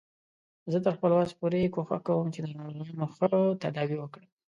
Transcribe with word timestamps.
زه 0.71 0.77
تر 0.85 0.93
خپل 0.97 1.11
وس 1.13 1.31
پورې 1.39 1.71
کوښښ 1.75 1.99
کوم 2.07 2.25
چې 2.33 2.39
د 2.41 2.47
ناروغانو 2.57 3.03
ښه 3.15 3.27
تداوی 3.61 3.97
وکړم 3.99 4.29